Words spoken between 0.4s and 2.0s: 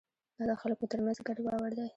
د خلکو ترمنځ ګډ باور دی.